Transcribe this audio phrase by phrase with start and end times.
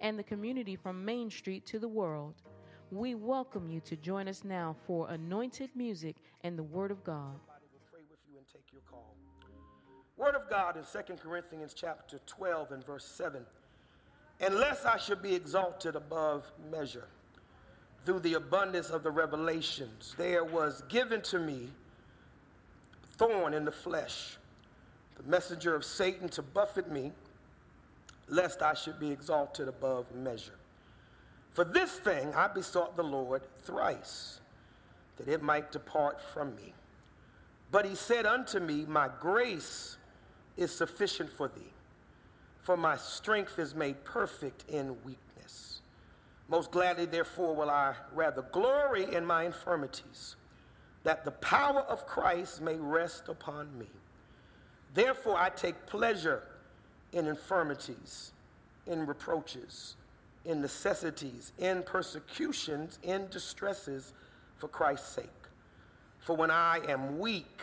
[0.00, 2.34] and the community from Main Street to the world.
[2.90, 7.34] We welcome you to join us now for anointed music and the Word of God.
[7.46, 9.14] Will pray with you and take your call.
[10.16, 13.44] Word of God in 2 Corinthians chapter 12 and verse 7.
[14.40, 17.06] Unless I should be exalted above measure
[18.04, 21.68] through the abundance of the revelations, there was given to me
[23.18, 24.38] thorn in the flesh,
[25.16, 27.12] the messenger of Satan to buffet me,
[28.30, 30.58] lest I should be exalted above measure.
[31.52, 34.40] For this thing I besought the Lord thrice,
[35.16, 36.72] that it might depart from me.
[37.70, 39.96] But he said unto me, My grace
[40.56, 41.72] is sufficient for thee,
[42.62, 45.80] for my strength is made perfect in weakness.
[46.48, 50.36] Most gladly, therefore, will I rather glory in my infirmities,
[51.02, 53.86] that the power of Christ may rest upon me.
[54.94, 56.42] Therefore, I take pleasure
[57.12, 58.32] in infirmities,
[58.86, 59.96] in reproaches,
[60.44, 64.12] in necessities, in persecutions, in distresses
[64.56, 65.26] for Christ's sake.
[66.20, 67.60] For when I am weak,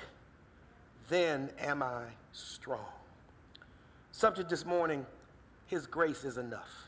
[1.10, 2.86] then am I strong.
[4.12, 5.06] Subject this morning
[5.68, 6.88] His grace is enough.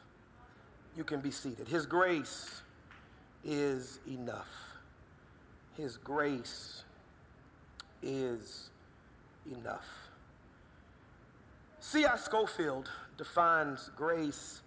[0.97, 1.67] You can be seated.
[1.67, 2.61] His grace
[3.43, 4.49] is enough.
[5.77, 6.83] His grace
[8.01, 8.69] is
[9.49, 10.08] enough.
[11.81, 12.17] C.I.
[12.17, 14.61] Scofield defines grace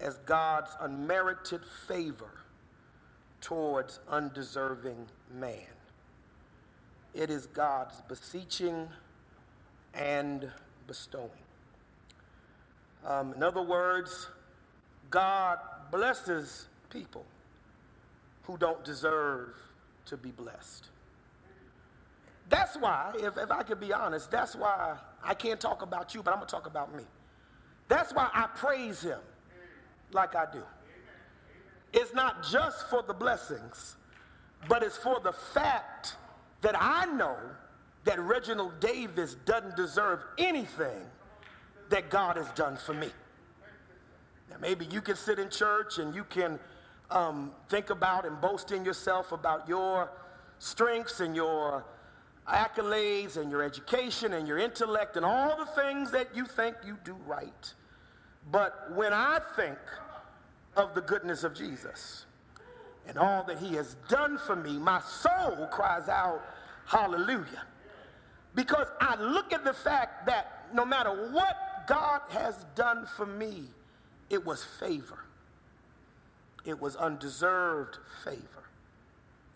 [0.00, 2.30] as God's unmerited favor
[3.40, 5.66] towards undeserving man.
[7.14, 8.88] It is God's beseeching
[9.94, 10.50] and
[10.86, 11.30] bestowing.
[13.04, 14.28] Um, in other words,
[15.10, 15.58] God
[15.90, 17.24] blesses people
[18.44, 19.54] who don't deserve
[20.06, 20.88] to be blessed.
[22.48, 26.22] That's why, if, if I could be honest, that's why I can't talk about you,
[26.22, 27.04] but I'm going to talk about me.
[27.88, 29.18] That's why I praise Him
[30.12, 30.62] like I do.
[31.92, 33.96] It's not just for the blessings,
[34.68, 36.16] but it's for the fact
[36.60, 37.36] that I know
[38.04, 41.02] that Reginald Davis doesn't deserve anything
[41.90, 43.08] that God has done for me.
[44.48, 46.58] Now, maybe you can sit in church and you can
[47.10, 50.10] um, think about and boast in yourself about your
[50.58, 51.84] strengths and your
[52.48, 56.98] accolades and your education and your intellect and all the things that you think you
[57.04, 57.74] do right.
[58.50, 59.78] But when I think
[60.76, 62.26] of the goodness of Jesus
[63.06, 66.42] and all that he has done for me, my soul cries out,
[66.86, 67.62] Hallelujah.
[68.54, 71.56] Because I look at the fact that no matter what
[71.86, 73.64] God has done for me,
[74.28, 75.18] it was favor.
[76.64, 78.64] It was undeserved favor.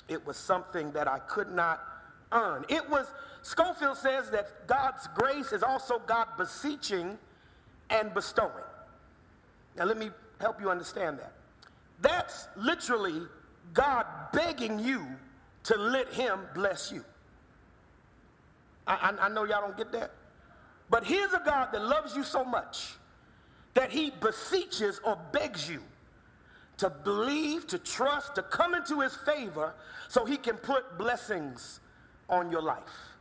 [0.09, 1.81] It was something that I could not
[2.35, 2.65] earn.
[2.69, 3.07] It was,
[3.43, 7.19] Scofield says that God's grace is also God beseeching
[7.91, 8.65] and bestowing.
[9.77, 11.33] Now, let me help you understand that.
[12.01, 13.23] That's literally
[13.73, 15.07] God begging you
[15.65, 17.05] to let Him bless you.
[18.87, 20.13] I, I, I know y'all don't get that.
[20.91, 22.95] But here's a God that loves you so much
[23.73, 25.83] that He beseeches or begs you
[26.77, 29.75] to believe, to trust, to come into His favor
[30.09, 31.81] so He can put blessings
[32.29, 33.17] on your life.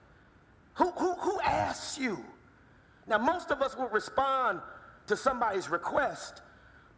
[0.75, 2.23] Who, who, who asks you?
[3.07, 4.61] Now, most of us will respond
[5.07, 6.41] to somebody's request,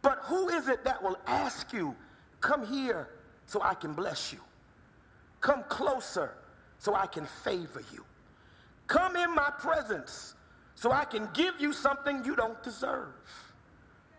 [0.02, 1.96] but who is it that will ask you,
[2.40, 3.08] come here
[3.46, 4.38] so I can bless you?
[5.40, 6.34] Come closer
[6.78, 8.04] so I can favor you.
[8.86, 10.34] Come in my presence
[10.74, 13.14] so I can give you something you don't deserve.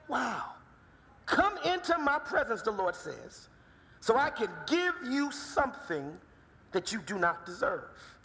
[0.08, 0.54] Wow.
[1.26, 3.50] Come into my presence, the Lord says,
[4.00, 6.18] so I can give you something
[6.72, 8.18] that you do not deserve.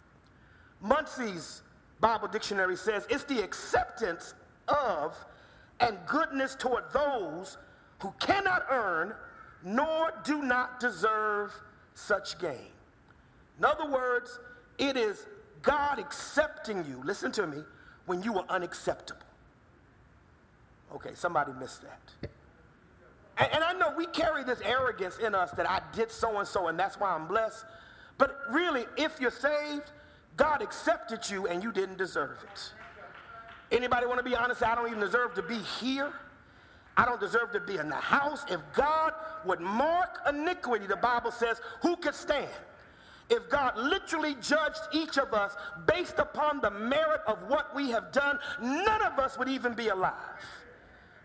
[0.81, 1.61] Munsey's
[1.99, 4.33] Bible Dictionary says it's the acceptance
[4.67, 5.15] of
[5.79, 7.57] and goodness toward those
[7.99, 9.13] who cannot earn
[9.63, 11.53] nor do not deserve
[11.95, 12.71] such gain.
[13.57, 14.39] In other words,
[14.77, 15.25] it is
[15.61, 17.59] God accepting you, listen to me,
[18.05, 19.21] when you were unacceptable.
[20.93, 22.29] Okay, somebody missed that.
[23.37, 26.47] And, and, I know we carry this arrogance in us that I did so and
[26.47, 27.65] so and that's why I'm blessed.
[28.17, 29.91] But really, if you're saved,
[30.37, 32.73] God accepted you and you didn't deserve it.
[33.75, 34.63] Anybody want to be honest?
[34.63, 36.13] I don't even deserve to be here.
[36.95, 38.45] I don't deserve to be in the house.
[38.49, 39.13] If God
[39.45, 42.49] would mark iniquity, the Bible says, who could stand?
[43.29, 45.55] If God literally judged each of us
[45.87, 49.87] based upon the merit of what we have done, none of us would even be
[49.87, 50.13] alive.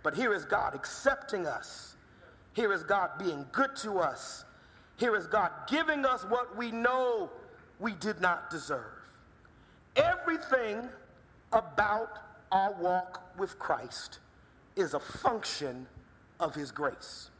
[0.02, 1.96] But here is God accepting us.
[2.54, 4.44] Here is God being good to us.
[4.98, 7.30] Here is God giving us what we know
[7.78, 8.84] we did not deserve.
[9.96, 10.88] Everything
[11.52, 12.18] about
[12.50, 14.18] our walk with Christ
[14.74, 15.86] is a function
[16.40, 17.30] of His grace.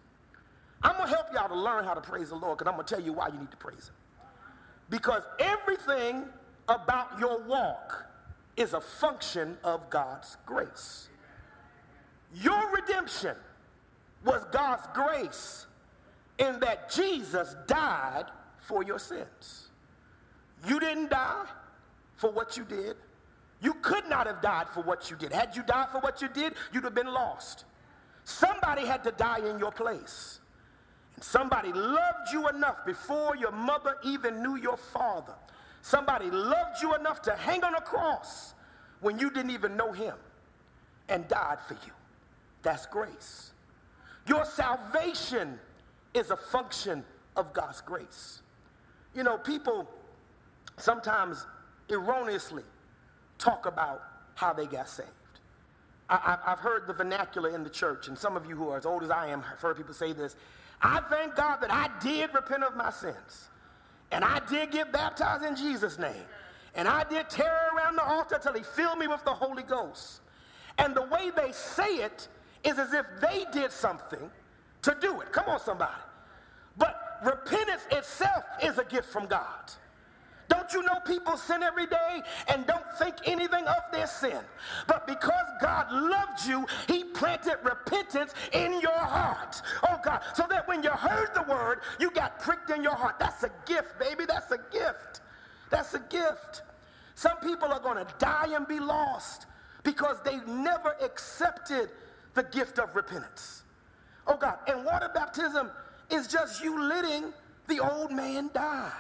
[0.83, 3.05] I'm to help y'all to learn how to praise the Lord because I'm to tell
[3.05, 3.95] you why you need to praise Him.
[4.89, 6.25] Because everything
[6.69, 8.07] about your walk
[8.57, 11.09] is a function of God's grace.
[12.35, 13.37] Your redemption
[14.25, 15.67] was God's grace
[16.39, 18.27] in that Jesus died
[18.59, 19.69] for your sins.
[20.67, 21.47] You didn't die
[22.15, 22.97] for what you did.
[23.61, 25.33] You could not have died for what you did.
[25.33, 27.65] Had you died for what you did, you'd have been lost.
[28.25, 30.41] Somebody had to die in your place.
[31.17, 35.35] And somebody loved you enough before your mother even knew your father.
[35.83, 38.55] Somebody loved you enough to hang on a cross
[39.01, 40.15] when you didn't even know him
[41.09, 41.93] and died for you.
[42.63, 43.53] That's grace.
[44.27, 45.59] Your salvation
[46.19, 47.05] is a function
[47.37, 48.43] of God's grace.
[49.15, 49.89] You know, people
[50.77, 51.47] sometimes
[51.89, 52.65] erroneously
[53.39, 54.03] talk about
[54.35, 55.09] how they got saved.
[56.11, 58.87] I, have heard the vernacular in the church, and some of you who are as
[58.87, 60.37] old as I am have heard people say this.
[60.81, 63.49] I thank God that I did repent of my sins,
[64.11, 66.25] and I did get baptized in Jesus' name,
[66.75, 70.21] and I did tear around the altar till He filled me with the Holy Ghost.
[70.79, 72.29] And the way they say it
[72.65, 74.31] is as if they did something
[74.83, 75.33] to do it.
[75.33, 75.93] Come on, somebody.
[76.79, 79.73] But repentance itself is a gift from God.
[80.49, 84.41] Don't you know people sin every day and don't think anything of their sin?
[84.87, 89.61] But because God loved you, He planted repentance in your heart.
[89.89, 93.19] Oh God, so that when you heard the word, you got pricked in your heart.
[93.19, 94.25] That's a gift, baby.
[94.27, 95.21] That's a gift.
[95.71, 96.63] That's a gift.
[97.15, 99.47] Some people are going to die and be lost
[99.83, 101.91] because they never accepted
[102.35, 103.65] the gift of repentance.
[104.27, 105.71] Oh God, and water baptism
[106.11, 107.33] is just you letting
[107.67, 108.93] the old man die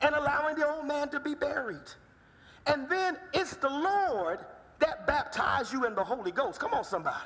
[0.00, 1.90] and allowing the old man to be buried.
[2.66, 4.40] And then it's the Lord
[4.78, 6.58] that baptized you in the Holy Ghost.
[6.60, 7.16] Come on, somebody.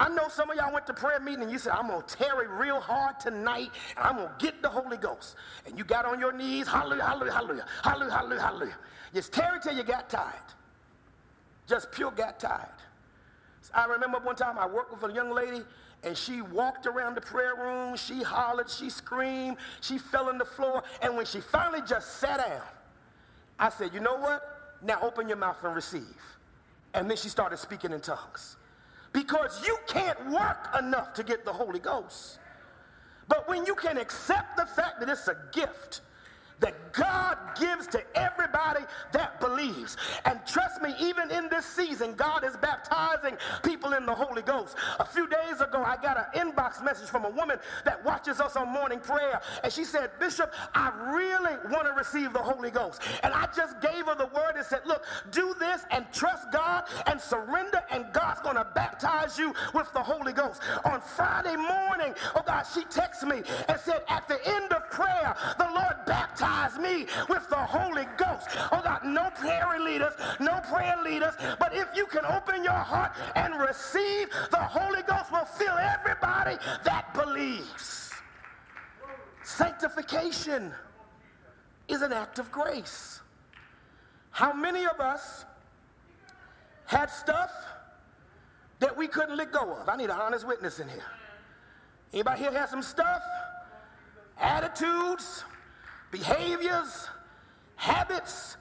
[0.00, 2.16] I know some of y'all went to prayer meeting and you said, I'm going to
[2.16, 5.34] tarry real hard tonight and I'm going to get the Holy Ghost.
[5.66, 8.78] And you got on your knees, hallelujah, hallelujah, hallelujah, hallelujah, hallelujah, hallelujah.
[9.12, 10.34] Just tarry till you got tired.
[11.66, 12.68] Just pure got tired.
[13.74, 15.62] I remember one time I worked with a young lady
[16.02, 20.44] and she walked around the prayer room, she hollered, she screamed, she fell on the
[20.44, 22.62] floor, and when she finally just sat down,
[23.58, 24.42] I said, You know what?
[24.82, 26.22] Now open your mouth and receive.
[26.94, 28.56] And then she started speaking in tongues.
[29.12, 32.38] Because you can't work enough to get the Holy Ghost.
[33.26, 36.02] But when you can accept the fact that it's a gift,
[36.60, 39.96] that God gives to everybody that believes.
[40.24, 44.76] And trust me, even in this season, God is baptizing people in the Holy Ghost.
[44.98, 48.56] A few days ago, I got an inbox message from a woman that watches us
[48.56, 49.40] on morning prayer.
[49.62, 53.02] And she said, Bishop, I really want to receive the Holy Ghost.
[53.22, 56.84] And I just gave her the word and said, Look, do this and trust God
[57.06, 60.62] and surrender, and God's going to baptize you with the Holy Ghost.
[60.84, 65.36] On Friday morning, oh God, she texted me and said, At the end of prayer,
[65.58, 68.48] the Lord baptized baptize me with the Holy Ghost.
[68.72, 73.12] Oh God, no prayer leaders, no prayer leaders, but if you can open your heart
[73.34, 78.12] and receive, the Holy Ghost will fill everybody that believes.
[79.42, 80.72] Sanctification
[81.88, 83.20] is an act of grace.
[84.30, 85.44] How many of us
[86.86, 87.50] had stuff
[88.78, 89.88] that we couldn't let go of?
[89.88, 91.04] I need an honest witness in here.
[92.12, 93.22] Anybody here have some stuff?
[94.40, 95.44] Attitudes,
[96.10, 97.08] behaviors,
[97.76, 98.56] habits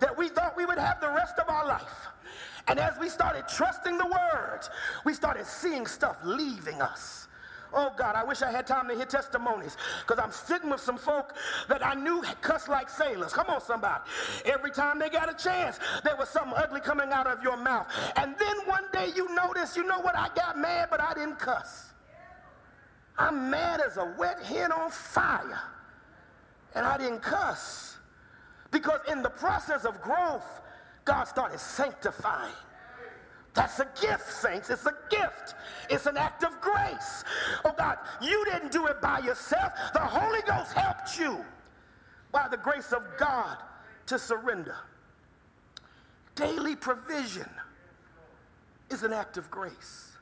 [0.00, 2.08] that we thought we would have the rest of our life.
[2.68, 4.60] And as we started trusting the word,
[5.04, 7.28] we started seeing stuff leaving us.
[7.74, 10.98] Oh God, I wish I had time to hear testimonies because I'm sitting with some
[10.98, 11.34] folk
[11.68, 13.32] that I knew cuss like sailors.
[13.32, 14.02] Come on, somebody.
[14.44, 17.86] Every time they got a chance, there was something ugly coming out of your mouth.
[18.16, 20.16] And then one day you notice, you know what?
[20.16, 21.92] I got mad, but I didn't cuss.
[23.16, 25.60] I'm mad as a wet hen on fire
[26.74, 27.96] and I didn't cuss.
[28.70, 30.60] Because in the process of growth,
[31.04, 32.54] God started sanctifying.
[33.54, 34.70] That's a gift, saints.
[34.70, 35.54] It's a gift.
[35.90, 37.24] It's an act of grace.
[37.64, 39.72] Oh God, you didn't do it by yourself.
[39.92, 41.44] The Holy Ghost helped you
[42.30, 43.58] by the grace of God
[44.06, 44.76] to surrender.
[46.34, 47.48] Daily provision
[48.88, 50.12] is an act of grace.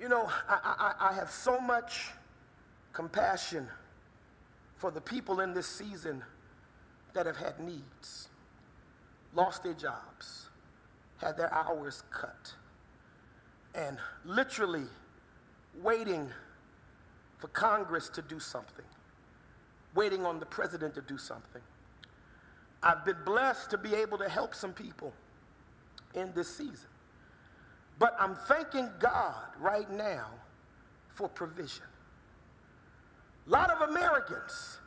[0.00, 2.10] You know, I, I, I have so much
[2.92, 3.66] compassion
[4.78, 6.22] for the people in this season
[7.12, 8.28] that have had needs,
[9.34, 10.48] lost their jobs,
[11.18, 12.54] had their hours cut,
[13.74, 14.86] and literally
[15.82, 16.30] waiting
[17.38, 18.84] for Congress to do something,
[19.94, 21.62] waiting on the president to do something.
[22.82, 25.12] I've been blessed to be able to help some people
[26.14, 26.88] in this season.
[27.98, 30.28] But I'm thanking God right now
[31.08, 31.84] for provision.
[33.48, 34.78] A lot of Americans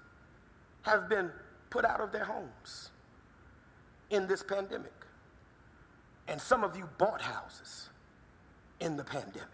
[0.83, 1.31] have been
[1.71, 2.91] put out of their homes
[4.11, 4.93] in this pandemic.
[6.27, 7.89] And some of you bought houses
[8.79, 9.47] in the pandemic.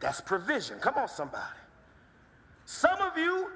[0.00, 0.78] That's provision.
[0.80, 1.44] Come on, somebody.
[2.64, 3.48] Some of you,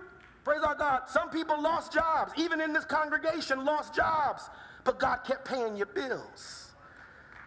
[0.45, 4.49] praise our God, some people lost jobs, even in this congregation, lost jobs,
[4.85, 6.75] but God kept paying your bills.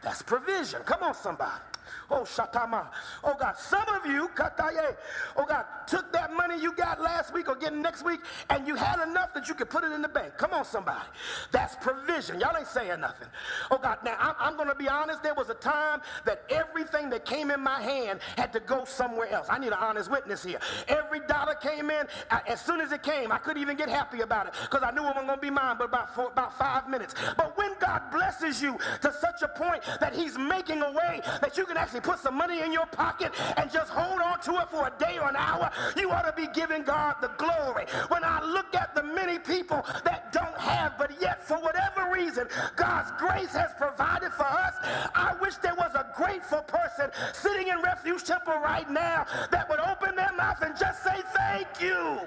[0.03, 0.81] That's provision.
[0.81, 1.63] Come on, somebody.
[2.11, 2.87] Oh, Shatama.
[3.23, 3.57] Oh, God.
[3.57, 4.95] Some of you, Kataye,
[5.37, 8.75] oh, God, took that money you got last week or getting next week and you
[8.75, 10.33] had enough that you could put it in the bank.
[10.37, 11.05] Come on, somebody.
[11.51, 12.39] That's provision.
[12.39, 13.27] Y'all ain't saying nothing.
[13.71, 13.99] Oh, God.
[14.03, 15.23] Now, I'm, I'm going to be honest.
[15.23, 19.29] There was a time that everything that came in my hand had to go somewhere
[19.29, 19.47] else.
[19.49, 20.59] I need an honest witness here.
[20.87, 22.07] Every dollar came in.
[22.31, 24.91] I, as soon as it came, I couldn't even get happy about it because I
[24.91, 27.15] knew it wasn't going to be mine but about, four, about five minutes.
[27.37, 31.57] But when God blesses you to such a point that He's making a way that
[31.57, 34.69] you can actually put some money in your pocket and just hold on to it
[34.69, 37.85] for a day or an hour, you ought to be giving God the glory.
[38.09, 42.47] When I look at the many people that don't have, but yet for whatever reason,
[42.75, 44.75] God's grace has provided for us,
[45.15, 49.79] I wish there was a grateful person sitting in Refuge Temple right now that would
[49.79, 52.19] open their mouth and just say, Thank you.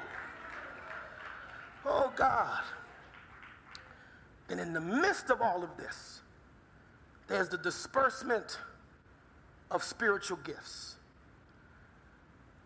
[1.84, 2.62] Oh, God.
[4.48, 6.20] And in the midst of all of this,
[7.26, 8.58] there's the disbursement
[9.72, 10.96] of spiritual gifts.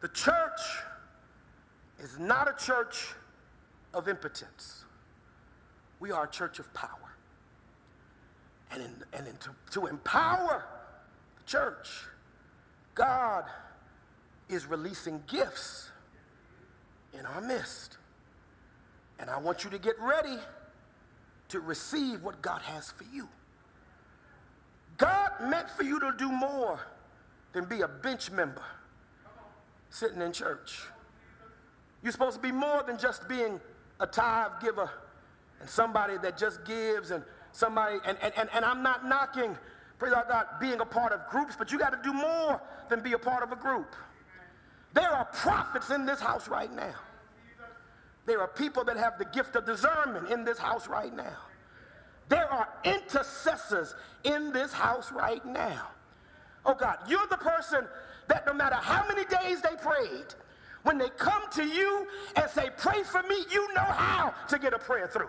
[0.01, 0.61] The church
[2.01, 3.15] is not a church
[3.95, 4.85] of impotence.
[6.01, 6.91] We are a church of power.
[8.73, 10.65] And, in, and in to, to empower
[11.39, 11.89] the church,
[12.95, 13.45] God
[14.49, 15.91] is releasing gifts
[17.19, 17.99] in our midst.
[19.19, 20.39] And I want you to get ready
[21.49, 23.29] to receive what God has for you.
[24.99, 26.81] God meant for you to do more
[27.57, 28.63] than be a bench member
[29.89, 30.83] sitting in church.
[32.03, 33.59] You're supposed to be more than just being
[33.99, 34.91] a tithe giver
[35.61, 39.57] and somebody that just gives and somebody, and, and, and, and I'm not knocking,
[39.99, 42.61] praise God, being a part of groups, but you got to do more
[42.91, 43.97] than be a part of a group.
[44.93, 46.95] There are prophets in this house right now.
[48.27, 51.39] There are people that have the gift of discernment in this house right now.
[52.29, 53.95] There are intercessors
[54.25, 55.87] in this house right now.
[56.67, 57.87] Oh God, you're the person
[58.27, 60.35] that no matter how many days they prayed,
[60.83, 64.75] when they come to you and say, Pray for me, you know how to get
[64.75, 65.29] a prayer through.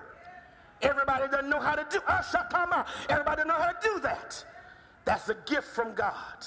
[0.82, 4.44] Everybody doesn't know how to do uh, Everybody know how to do that.
[5.06, 6.46] That's a gift from God.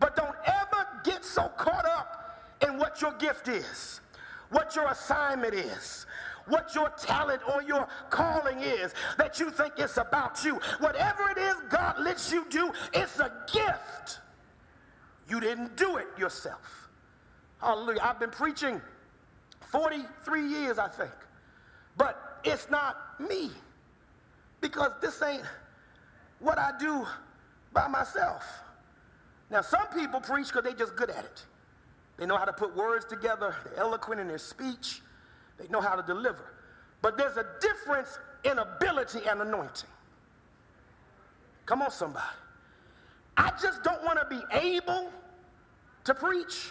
[0.00, 4.00] But don't ever get so caught up in what your gift is,
[4.50, 6.06] what your assignment is,
[6.46, 10.60] what your talent or your calling is, that you think it's about you.
[10.78, 14.20] Whatever it is God lets you do, it's a gift.
[15.28, 16.88] You didn't do it yourself.
[17.60, 18.00] Hallelujah.
[18.02, 18.80] I've been preaching
[19.72, 21.12] 43 years, I think.
[21.96, 23.50] But it's not me.
[24.60, 25.42] Because this ain't
[26.38, 27.06] what I do
[27.72, 28.44] by myself.
[29.50, 31.46] Now, some people preach because they're just good at it.
[32.16, 35.02] They know how to put words together, they're eloquent in their speech,
[35.58, 36.52] they know how to deliver.
[37.02, 39.88] But there's a difference in ability and anointing.
[41.66, 42.24] Come on, somebody.
[43.36, 45.10] I just don't want to be able
[46.04, 46.70] to preach.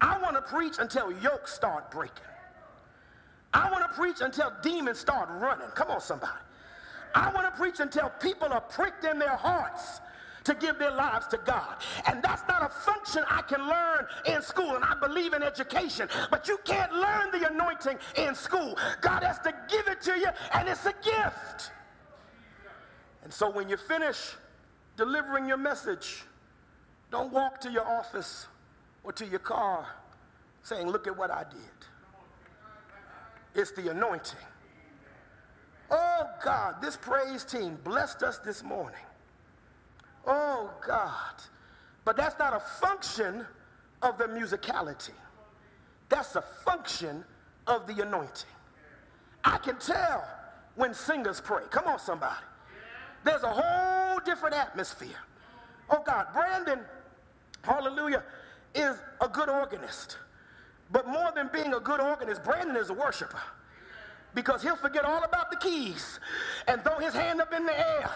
[0.00, 2.12] I want to preach until yokes start breaking.
[3.52, 5.68] I want to preach until demons start running.
[5.68, 6.32] Come on, somebody.
[7.14, 10.00] I want to preach until people are pricked in their hearts
[10.46, 11.76] to give their lives to God.
[12.06, 14.74] And that's not a function I can learn in school.
[14.74, 18.78] And I believe in education, but you can't learn the anointing in school.
[19.00, 21.72] God has to give it to you, and it's a gift.
[23.24, 24.36] And so when you finish
[24.96, 26.22] delivering your message,
[27.10, 28.46] don't walk to your office
[29.04, 29.86] or to your car
[30.62, 31.60] saying, Look at what I did.
[33.54, 34.38] It's the anointing.
[35.90, 39.05] Oh God, this praise team blessed us this morning.
[40.26, 41.34] Oh, God.
[42.04, 43.46] But that's not a function
[44.02, 45.14] of the musicality,
[46.08, 47.24] that's a function
[47.66, 48.50] of the anointing.
[49.44, 50.26] I can tell
[50.74, 51.62] when singers pray.
[51.70, 52.44] Come on, somebody.
[53.24, 55.18] There's a whole different atmosphere.
[55.90, 56.26] Oh, God.
[56.32, 56.80] Brandon
[57.66, 58.22] hallelujah,
[58.74, 60.18] is a good organist.
[60.90, 63.42] But more than being a good organist, Brandon is a worshiper
[64.36, 66.20] because he'll forget all about the keys
[66.68, 68.10] and throw his hand up in the air.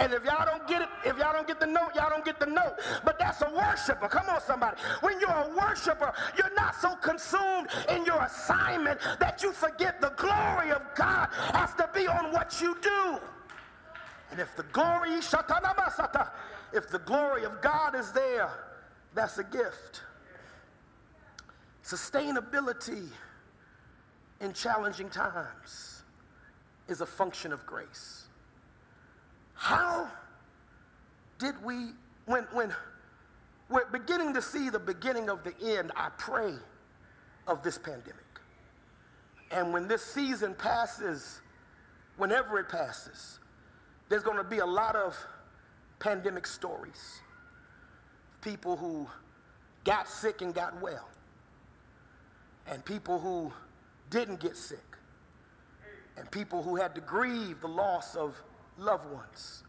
[0.00, 2.40] And if y'all don't get it, if y'all don't get the note, y'all don't get
[2.40, 2.74] the note.
[3.04, 4.08] But that's a worshiper.
[4.08, 4.76] Come on, somebody.
[5.02, 10.12] When you're a worshiper, you're not so consumed in your assignment that you forget the
[10.16, 13.18] glory of God has to be on what you do.
[14.32, 15.30] And if the glory, if
[16.90, 18.50] the glory of God is there,
[19.14, 20.02] that's a gift.
[21.84, 23.06] Sustainability
[24.42, 26.02] in challenging times
[26.88, 28.24] is a function of grace.
[29.54, 30.08] How
[31.38, 31.90] did we,
[32.26, 32.74] when, when
[33.70, 36.54] we're beginning to see the beginning of the end, I pray,
[37.46, 38.16] of this pandemic.
[39.50, 41.40] And when this season passes,
[42.16, 43.38] whenever it passes,
[44.08, 45.16] there's going to be a lot of
[46.00, 47.20] pandemic stories.
[48.40, 49.06] People who
[49.84, 51.08] got sick and got well,
[52.66, 53.52] and people who
[54.12, 54.96] didn't get sick,
[56.16, 58.40] and people who had to grieve the loss of
[58.78, 59.64] loved ones.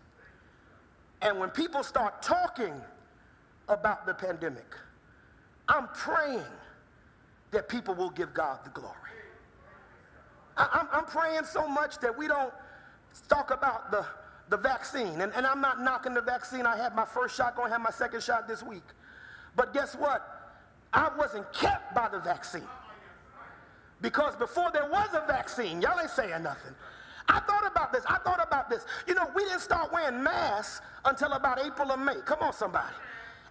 [1.21, 2.73] And when people start talking
[3.69, 4.75] about the pandemic,
[5.69, 6.43] I'm praying
[7.51, 8.93] that people will give God the glory.
[10.57, 12.53] I, am praying so much that we don't
[13.27, 14.05] talk about the,
[14.49, 15.21] the vaccine.
[15.21, 16.65] And, and I'm not knocking the vaccine.
[16.65, 18.83] I had my first shot, going to have my second shot this week.
[19.55, 20.53] But guess what?
[20.91, 22.67] I wasn't kept by the vaccine.
[24.03, 26.75] Because before there was a vaccine, y'all ain't saying nothing.
[27.29, 28.03] I thought about this.
[28.05, 28.85] I thought about this.
[29.07, 32.17] You know, we didn't start wearing masks until about April or May.
[32.25, 32.93] Come on, somebody.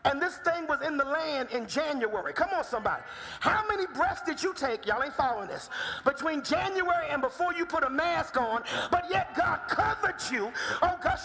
[0.04, 2.32] And this thing was in the land in January.
[2.32, 3.02] Come on, somebody.
[3.40, 4.85] How many breaths did you take?
[4.85, 5.71] Y'all ain't following this.
[6.04, 10.52] Between January and before you put a mask on, but yet God covered you.
[10.82, 11.23] Oh, gosh,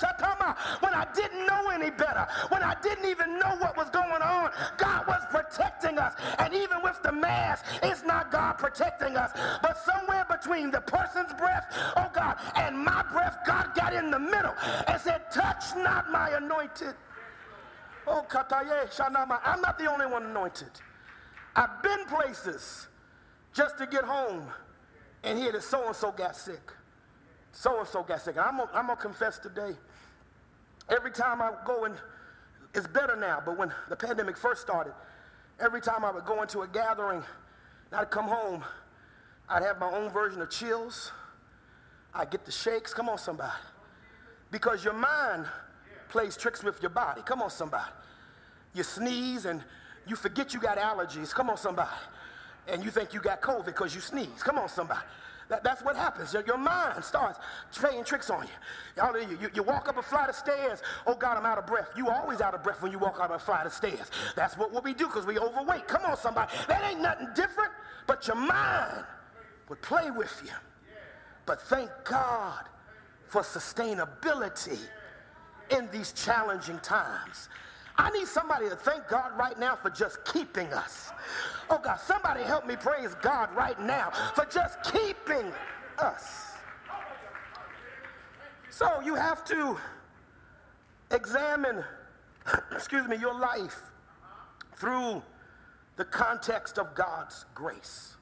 [0.80, 4.52] when I didn't know any better, when I didn't even know what was going on,
[4.78, 6.14] God was protecting us.
[6.40, 9.32] And even with the mask, it's not God protecting us,
[9.62, 14.20] but somewhere between the person's breath, oh God, and my breath, God got in the
[14.20, 14.54] middle
[14.88, 16.96] and said, Touch not my anointed.
[18.08, 19.40] Oh, Kataye, Shanama.
[19.44, 20.72] I'm not the only one anointed.
[21.56, 22.88] I've been places
[23.54, 24.48] just to get home
[25.24, 26.72] and hear that so and so got sick.
[27.52, 28.38] So and so got sick.
[28.38, 29.76] And I'm to confess today.
[30.90, 31.96] Every time I go and
[32.74, 34.94] it's better now, but when the pandemic first started,
[35.60, 37.24] every time I would go into a gathering,
[37.92, 38.64] I'd come home,
[39.50, 41.12] I'd have my own version of chills.
[42.14, 42.94] I'd get the shakes.
[42.94, 43.52] Come on, somebody.
[44.50, 45.46] Because your mind
[46.10, 47.22] plays tricks with your body.
[47.26, 47.92] Come on, somebody.
[48.74, 49.64] You sneeze and
[50.06, 51.34] you forget you got allergies.
[51.34, 51.90] Come on, somebody.
[52.68, 54.44] And you think you got COVID because you sneeze.
[54.44, 55.02] Come on, somebody.
[55.50, 56.34] That, that's what happens.
[56.34, 57.40] Your, your, mind starts
[57.74, 58.50] playing tricks on you.
[58.98, 59.64] Y'all, you, you.
[59.64, 60.82] Walk up a flight of stairs.
[61.06, 61.92] Oh, God, I'm out of breath.
[61.96, 64.12] You always out of breath when you walk up a flight of stairs.
[64.36, 65.88] That's what, what we do because we overweight.
[65.88, 66.52] Come on, somebody.
[66.68, 67.72] That ain't nothing different,
[68.08, 69.06] but your mind
[69.70, 70.52] would play with you.
[71.46, 72.66] But thank God
[73.26, 74.80] for sustainability
[75.70, 77.50] in these challenging times.
[77.98, 81.12] I need somebody to thank God right now for just keeping us.
[81.70, 85.52] Oh God, somebody help me praise God right now for just keeping
[85.98, 86.54] us.
[88.70, 89.78] So you have to
[91.10, 91.84] examine,
[92.72, 93.80] excuse me, your life
[94.76, 95.24] through
[95.96, 98.16] the context of God's grace.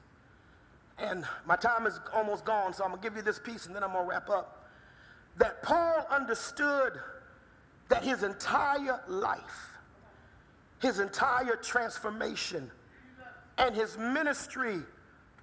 [0.98, 3.84] And my time is almost gone, so I'm to give you this piece and then
[3.84, 4.70] I'm to wrap up.
[5.36, 6.94] That Paul understood
[7.88, 9.78] that his entire life,
[10.80, 12.70] his entire transformation,
[13.58, 14.78] and his ministry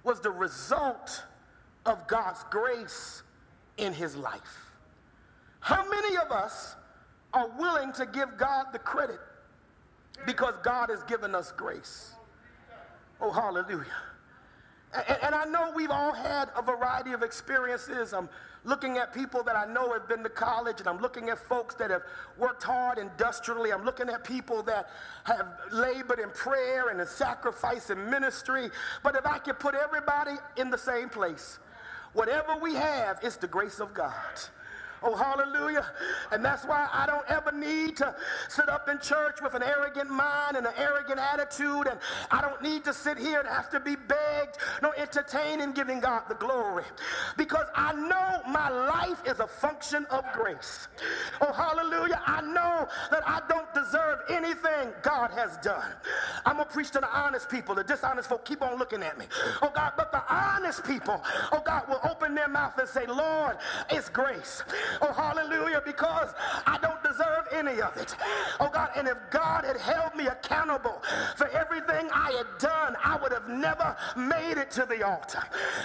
[0.02, 1.24] was the result
[1.86, 3.22] of God's grace
[3.76, 4.76] in his life.
[5.60, 6.76] How many of us
[7.32, 9.18] are willing to give God the credit
[10.26, 12.12] because God has given us grace?
[13.20, 13.86] Oh, hallelujah.
[14.94, 18.12] And, and I know we've all had a variety of experiences.
[18.12, 18.28] I'm
[18.64, 21.74] looking at people that I know have been to college, and I'm looking at folks
[21.76, 22.02] that have
[22.38, 23.72] worked hard industrially.
[23.72, 24.88] I'm looking at people that
[25.24, 28.70] have labored in prayer and in sacrifice and ministry.
[29.02, 31.58] But if I could put everybody in the same place,
[32.14, 34.40] whatever we have is the grace of God.
[35.06, 35.84] Oh, hallelujah.
[36.32, 38.16] And that's why I don't ever need to
[38.48, 41.88] sit up in church with an arrogant mind and an arrogant attitude.
[41.88, 41.98] And
[42.30, 46.00] I don't need to sit here and have to be begged nor entertained in giving
[46.00, 46.84] God the glory.
[47.36, 50.88] Because I know my life is a function of grace.
[51.42, 52.22] Oh, hallelujah.
[52.26, 53.53] I know that I don't
[53.84, 55.90] deserve anything God has done.
[56.44, 57.74] I'm going to preach to the honest people.
[57.74, 59.26] The dishonest folk keep on looking at me.
[59.62, 63.56] Oh, God, but the honest people, oh, God, will open their mouth and say, Lord,
[63.90, 64.62] it's grace.
[65.00, 66.30] Oh, hallelujah, because
[66.66, 68.16] I don't deserve any of it.
[68.60, 71.02] Oh God, and if God had held me accountable
[71.36, 75.42] for everything I had done, I would have never made it to the altar.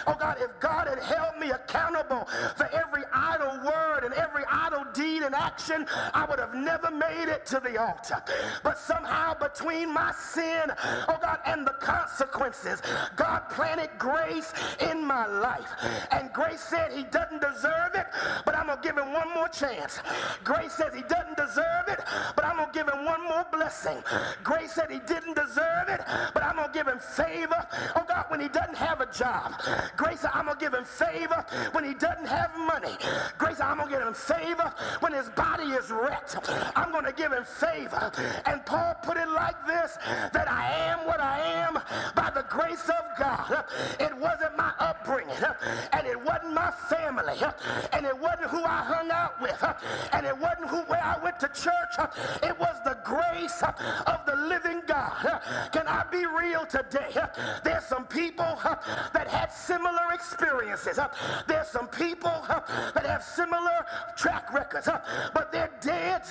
[0.07, 4.85] Oh God, if God had held me accountable for every idle word and every idle
[4.93, 8.21] deed and action, I would have never made it to the altar.
[8.63, 10.71] But somehow between my sin,
[11.07, 12.81] oh God, and the consequences,
[13.15, 15.71] God planted grace in my life.
[16.11, 18.07] And grace said he doesn't deserve it,
[18.45, 19.99] but I'm going to give him one more chance.
[20.43, 21.99] Grace says he doesn't deserve it,
[22.35, 23.97] but I'm going to give him one more blessing.
[24.43, 26.01] Grace said he didn't deserve it,
[26.33, 27.67] but I'm going to give him favor.
[27.95, 29.53] Oh God, when he doesn't have a job.
[29.97, 32.95] Grace said I'm going to give him favor when he doesn't have money.
[33.37, 36.37] Grace said I'm going to give him favor when his body is wrecked.
[36.75, 38.11] I'm going to give him favor.
[38.45, 39.97] And Paul put it like this
[40.33, 41.79] that I am what I am
[42.15, 43.65] by the grace of God.
[43.99, 44.48] It wasn't
[45.09, 45.43] upbringing,
[45.93, 47.35] and it wasn't my family,
[47.93, 49.63] and it wasn't who I hung out with,
[50.13, 52.09] and it wasn't who where I went to church.
[52.43, 55.41] It was the grace of the living God.
[55.71, 57.15] Can I be real today?
[57.63, 58.59] There's some people
[59.13, 60.99] that had similar experiences.
[61.47, 64.89] There's some people that have similar track records,
[65.33, 66.23] but they're dead.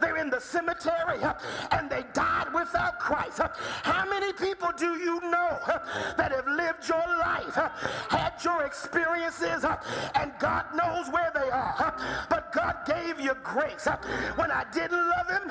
[0.00, 1.18] They're in the cemetery
[1.72, 3.40] and they died without Christ.
[3.82, 5.58] How many people do you know
[6.16, 7.56] that have lived your life,
[8.20, 9.76] had your experiences, uh,
[10.14, 11.74] and God knows where they are?
[11.78, 13.86] Uh, but God gave you grace.
[13.86, 13.96] Uh,
[14.36, 15.46] when I didn't love Him,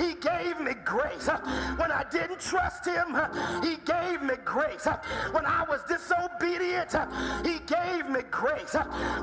[0.00, 1.28] He gave me grace.
[1.76, 3.16] When I didn't trust Him,
[3.62, 4.86] He gave me grace.
[5.32, 6.94] When I was disobedient,
[7.44, 8.74] He gave me grace.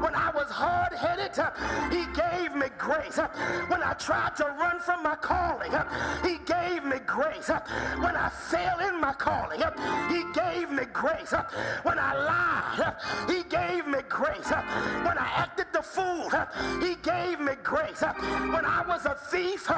[0.03, 1.34] When I was hard headed,
[1.91, 3.17] He gave me grace.
[3.71, 5.71] When I tried to run from my calling,
[6.23, 7.49] He gave me grace.
[8.06, 9.62] When I failed in my calling,
[10.10, 11.34] He gave me grace.
[11.84, 12.83] When I lied,
[13.28, 14.50] He gave me grace.
[14.50, 16.30] When I acted fool,
[16.82, 18.02] He gave me grace.
[18.02, 19.69] When I was a thief,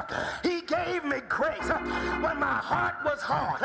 [0.43, 1.69] He gave me grace.
[1.69, 3.61] When my heart was hard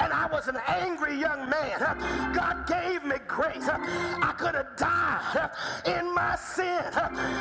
[0.00, 3.68] and I was an angry young man, God gave me grace.
[3.68, 5.50] I could have died
[5.86, 6.84] in my sin,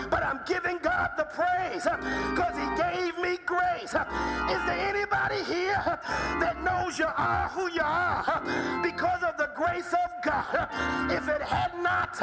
[0.09, 3.93] but I'm giving God the praise because He gave me grace.
[3.93, 5.99] Is there anybody here
[6.39, 8.41] that knows you are who you are
[8.83, 10.67] because of the grace of God?
[11.11, 12.17] If it had not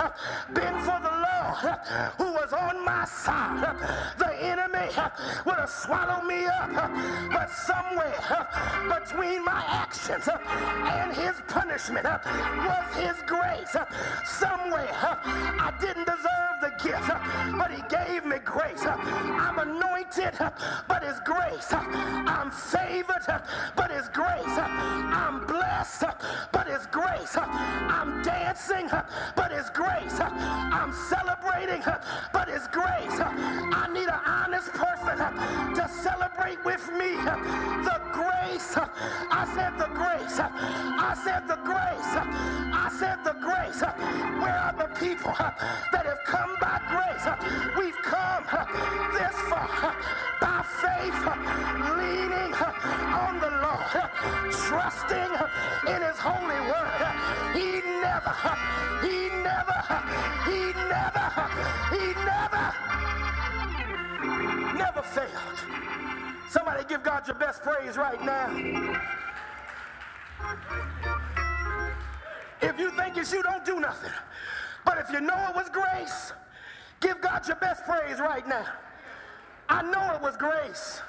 [0.53, 1.79] been for the Lord
[2.19, 3.77] who was on my side,
[4.19, 4.89] the enemy
[5.45, 6.71] would have swallowed me up.
[7.31, 8.49] But somewhere
[8.89, 13.77] between my actions and his punishment was his grace.
[14.25, 17.09] Somewhere I didn't deserve the gift,
[17.59, 18.85] but he gave me grace.
[18.87, 20.35] I'm anointed,
[20.89, 21.73] but his grace.
[21.73, 23.27] I'm favored,
[23.77, 24.59] but his grace.
[24.59, 26.05] I'm blessed,
[26.53, 27.37] but his grace.
[27.37, 28.89] I'm dancing,
[29.35, 30.21] but his grace.
[30.21, 31.83] I'm celebrating,
[32.33, 33.19] but his grace.
[33.21, 35.19] I need an honest person
[35.75, 37.17] to celebrate with me
[37.85, 38.77] the grace.
[38.77, 40.39] I said the grace.
[40.41, 42.13] I said the grace.
[42.73, 43.81] I said the grace.
[44.43, 45.35] Where are the people
[45.93, 47.27] that have come by grace?
[47.79, 48.45] We've come
[49.13, 49.95] this far
[50.41, 51.23] by faith,
[51.99, 54.11] leaning on the Lord,
[54.53, 55.33] trusting
[55.95, 57.03] in His holy word.
[57.55, 58.35] He never,
[59.03, 59.79] He never,
[60.47, 61.26] He never,
[61.91, 62.75] He never,
[64.77, 65.59] never failed.
[66.51, 68.49] Somebody give God your best praise right now.
[72.63, 74.13] If you think it's you, don't do nothing.
[74.85, 76.33] But if you know it was grace,
[77.01, 78.67] give God your best praise right now.
[79.69, 81.01] I know it was grace.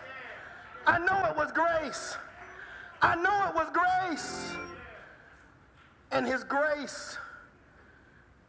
[0.85, 2.17] I know it was grace.
[3.01, 4.55] I know it was grace.
[6.11, 7.17] And His grace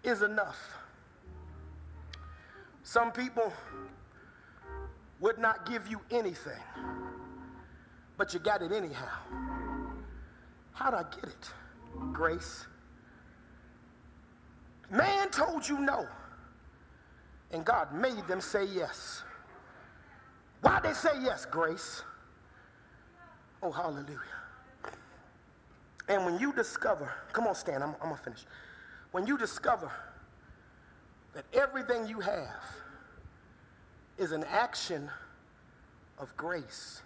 [0.04, 0.77] is enough.
[2.88, 3.53] Some people
[5.20, 6.62] would not give you anything,
[8.16, 9.18] but you got it anyhow.
[10.72, 11.51] How'd I get it?
[12.14, 12.66] Grace.
[14.90, 16.09] Man told you no,
[17.53, 19.22] and God made them say yes.
[20.62, 21.44] Why'd they say yes?
[21.44, 22.03] Grace.
[23.62, 24.16] Oh, hallelujah.
[26.09, 28.46] And when you discover, come on, Stan, I'm, I'm gonna finish.
[29.12, 29.92] When you discover
[31.34, 32.64] that everything you have
[34.16, 35.10] is an action
[36.18, 37.02] of grace,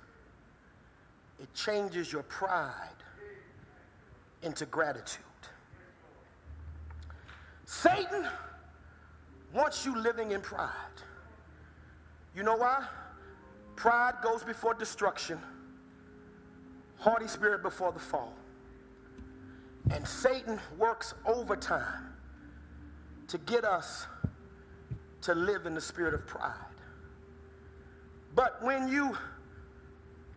[1.41, 2.89] it changes your pride
[4.43, 5.23] into gratitude.
[7.65, 8.27] Satan
[9.53, 10.71] wants you living in pride.
[12.35, 12.85] You know why?
[13.77, 15.39] Pride goes before destruction,
[16.99, 18.35] haughty spirit before the fall.
[19.91, 22.15] And Satan works overtime
[23.29, 24.07] to get us
[25.23, 26.55] to live in the spirit of pride.
[28.35, 29.17] But when you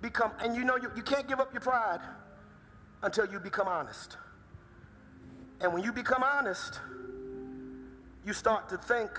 [0.02, 2.02] become, and you know you, you can't give up your pride
[3.02, 4.18] until you become honest.
[5.62, 6.80] And when you become honest,
[8.26, 9.10] you start to think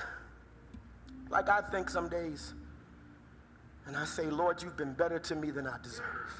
[1.30, 2.54] like I think some days.
[3.86, 6.32] And I say, Lord, you've been better to me than I deserve.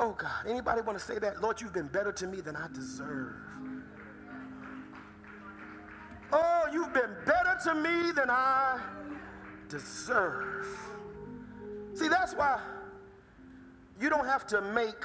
[0.00, 1.40] Oh God, anybody want to say that?
[1.40, 3.36] Lord, you've been better to me than I deserve.
[6.32, 8.80] Oh, you've been better to me than I
[9.68, 10.66] deserve.
[11.94, 12.58] See, that's why
[14.00, 15.04] you don't have to make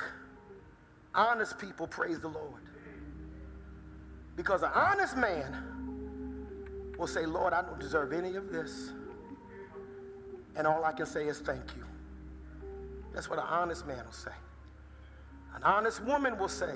[1.14, 2.62] honest people praise the Lord.
[4.36, 6.46] Because an honest man
[6.98, 8.92] will say, Lord, I don't deserve any of this.
[10.56, 11.84] And all I can say is thank you.
[13.14, 14.32] That's what an honest man will say.
[15.56, 16.74] An honest woman will say,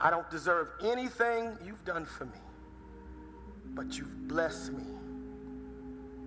[0.00, 2.38] I don't deserve anything you've done for me,
[3.72, 4.84] but you've blessed me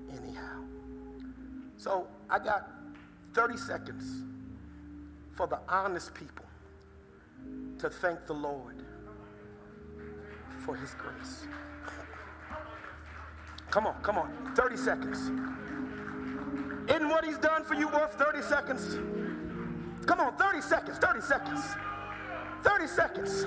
[0.10, 0.62] anyhow.
[1.78, 2.72] So I got
[3.34, 4.24] 30 seconds
[5.36, 6.46] for the honest people
[7.80, 8.76] to thank the Lord
[10.66, 11.46] for his grace.
[13.70, 14.54] Come on, come on.
[14.56, 15.20] 30 seconds.
[16.90, 18.96] Isn't what he's done for you worth 30 seconds?
[20.06, 21.62] Come on, 30 seconds, 30 seconds.
[22.64, 23.46] 30 seconds.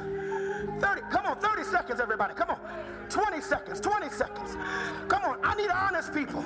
[0.80, 2.34] 30, come on, 30 seconds, everybody.
[2.34, 2.60] Come on.
[3.08, 4.56] 20 seconds, 20 seconds.
[5.08, 6.44] Come on, I need honest people.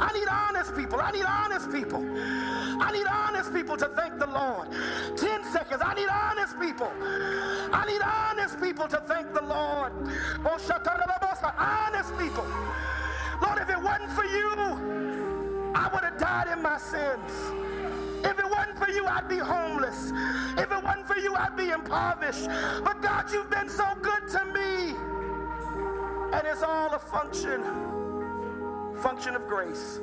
[0.00, 1.00] I need honest people.
[1.00, 2.04] I need honest people.
[2.80, 4.68] I need honest people to thank the Lord.
[5.16, 6.92] 10 seconds, I need honest people.
[7.72, 9.92] I need honest people to thank the Lord.
[10.44, 10.58] Oh,
[11.58, 12.46] honest people.
[13.42, 17.32] Lord, if it wasn't for you, I would have died in my sins.
[18.48, 20.10] It wasn't for you, I'd be homeless.
[20.56, 22.46] If it wasn't for you, I'd be impoverished.
[22.82, 24.94] But God, you've been so good to me.
[26.32, 27.62] And it's all a function,
[29.02, 30.00] function of grace.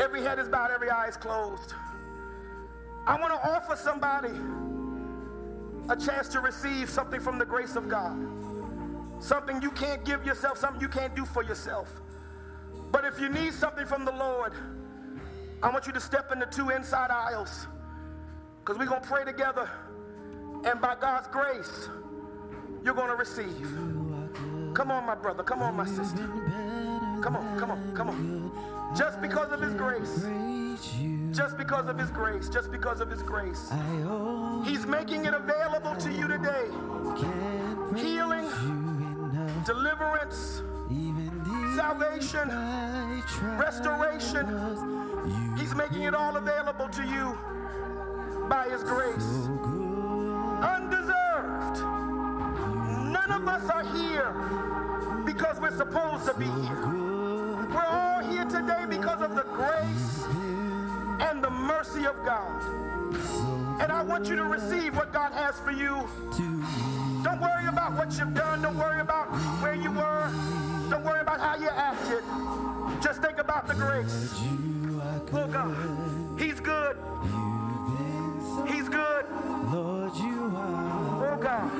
[0.00, 1.74] Every head is bowed, every eye is closed.
[3.06, 4.32] I want to offer somebody
[5.90, 8.16] a chance to receive something from the grace of God.
[9.20, 12.00] Something you can't give yourself, something you can't do for yourself.
[12.90, 14.54] But if you need something from the Lord,
[15.64, 17.68] I want you to step in the two inside aisles
[18.60, 19.66] because we're going to pray together.
[20.62, 21.88] And by God's grace,
[22.84, 23.66] you're going to receive.
[24.74, 25.42] Come on, my brother.
[25.42, 26.26] Come on, my sister.
[27.22, 28.94] Come on, come on, come on.
[28.94, 30.26] Just because of His grace.
[31.34, 32.50] Just because of His grace.
[32.50, 33.72] Just because of His grace.
[34.66, 36.66] He's making it available to you today.
[37.96, 38.50] Healing,
[39.64, 40.62] deliverance,
[41.74, 42.50] salvation,
[43.56, 44.93] restoration
[45.64, 47.38] He's making it all available to you
[48.50, 49.48] by His grace.
[50.60, 51.78] Undeserved.
[53.10, 54.30] None of us are here
[55.24, 56.86] because we're supposed to be here.
[57.72, 60.24] We're all here today because of the grace
[61.26, 62.62] and the mercy of God.
[63.80, 66.06] And I want you to receive what God has for you.
[67.24, 68.60] Don't worry about what you've done.
[68.60, 69.28] Don't worry about
[69.62, 70.30] where you were.
[70.90, 72.22] Don't worry about how you acted.
[73.02, 74.34] Just think about the grace.
[75.16, 76.96] Oh God, He's good.
[78.66, 79.26] He's good.
[79.72, 81.34] Lord, you are.
[81.34, 81.70] Oh God.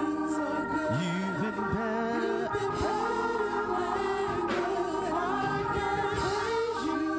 [1.03, 2.49] You've been better.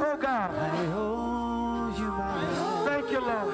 [0.08, 0.56] Oh God.
[0.56, 3.54] I owe you my Thank you, Lord.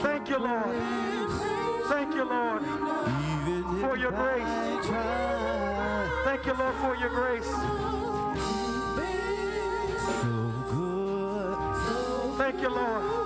[0.00, 0.76] Thank you, Lord.
[1.88, 2.62] Thank you, Lord,
[3.80, 4.54] for your grace.
[6.24, 7.91] Thank you, Lord, for your grace.
[12.62, 13.21] You, Lord.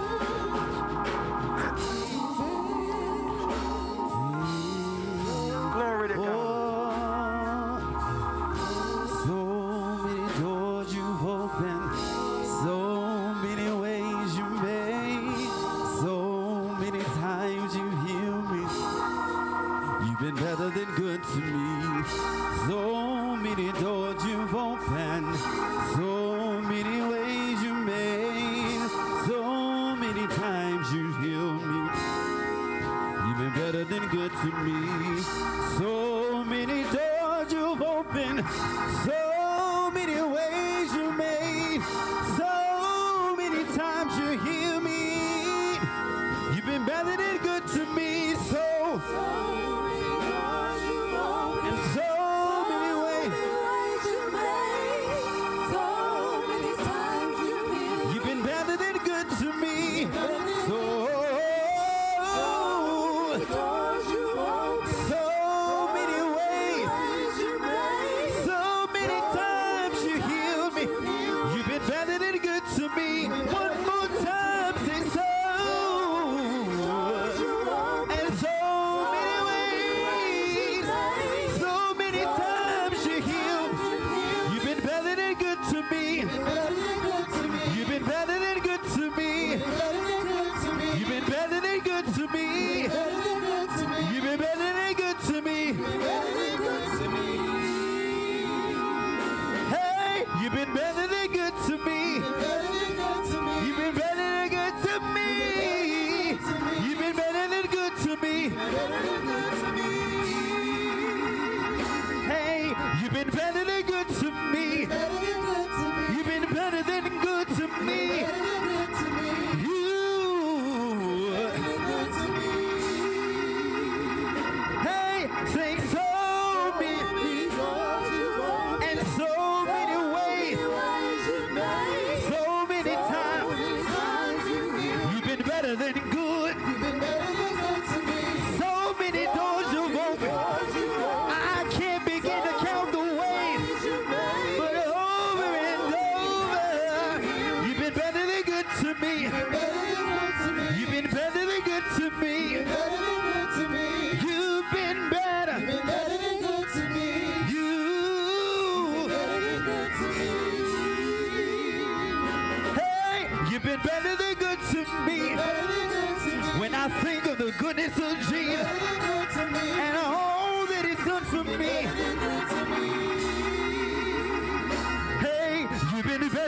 [113.27, 113.56] You've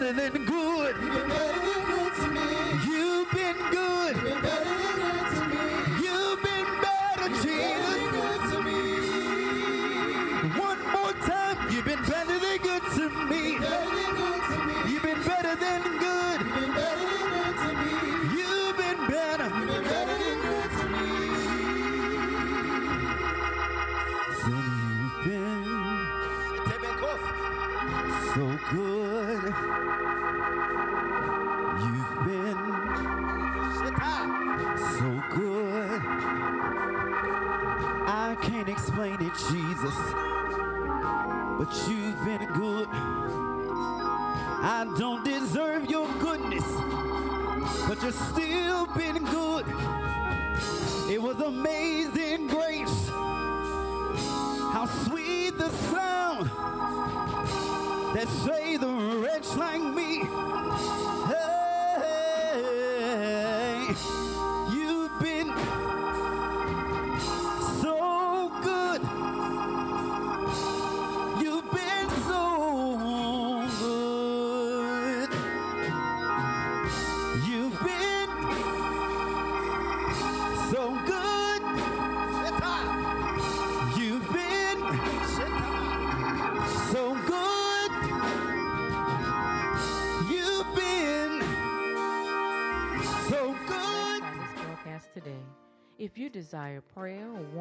[0.00, 0.77] better than good.
[63.88, 64.17] Peace.